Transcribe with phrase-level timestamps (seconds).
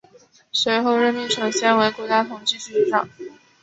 [0.51, 3.07] 随后任命陈先为国家统计局局长。